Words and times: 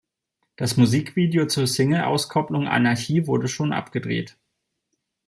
Das 0.55 0.77
Musikvideo 0.77 1.45
zur 1.45 1.67
Single 1.67 2.05
Auskopplung 2.05 2.67
"Anarchie" 2.67 3.27
wurde 3.27 3.47
schon 3.47 3.71
abgedreht. 3.71 4.35